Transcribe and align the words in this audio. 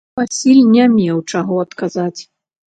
Васіль 0.19 0.61
не 0.75 0.87
меў 0.93 1.19
чаго 1.31 1.61
адказаць. 1.65 2.21